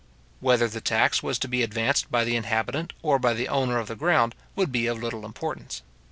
Whether 0.39 0.67
the 0.67 0.81
tax 0.81 1.21
was 1.21 1.37
to 1.37 1.47
be 1.47 1.61
advanced 1.61 2.09
by 2.09 2.23
the 2.23 2.35
inhabitant 2.35 2.91
or 3.03 3.19
by 3.19 3.35
the 3.35 3.47
owner 3.47 3.77
of 3.77 3.87
the 3.87 3.95
ground, 3.95 4.33
would 4.55 4.71
be 4.71 4.87
of 4.87 4.97
little 4.97 5.23
importance. 5.27 5.83